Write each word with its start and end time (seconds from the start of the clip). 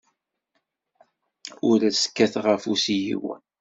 Ur 1.69 1.79
as-kkateɣ 1.89 2.45
afus 2.55 2.83
i 2.95 2.95
yiwen. 3.03 3.41